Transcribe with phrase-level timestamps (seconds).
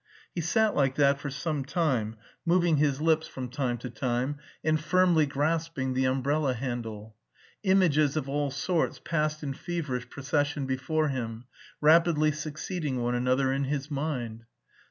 [0.33, 4.83] He sat like that for some time, moving his lips from time to time and
[4.83, 7.15] firmly grasping the umbrella handle.
[7.61, 11.43] Images of all sorts passed in feverish procession before him,
[11.81, 14.45] rapidly succeeding one another in his mind.